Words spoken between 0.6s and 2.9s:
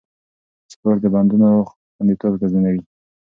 سپورت د بندونو خونديتوب تضمینوي.